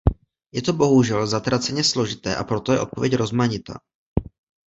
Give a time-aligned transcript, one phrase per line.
[0.53, 3.79] Je to bohužel zatraceně složité, a proto je odpověď rozmanitá.